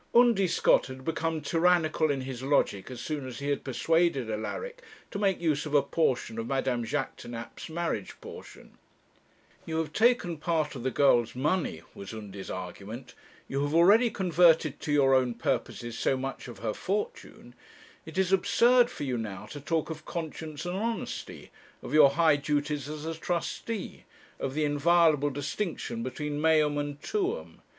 [0.15, 4.81] Undy Scott had become tyrannical in his logic as soon as he had persuaded Alaric
[5.11, 8.79] to make use of a portion of Madame Jaquêtanàpe's marriage portion.
[9.67, 13.13] 'You have taken part of the girl's money,' was Undy's argument;
[13.47, 17.53] 'you have already converted to your own purposes so much of her fortune;
[18.03, 21.51] it is absurd for you now to talk of conscience and honesty,
[21.83, 24.05] of your high duties as a trustee,
[24.39, 27.61] of the inviolable distinction between meum and tuum.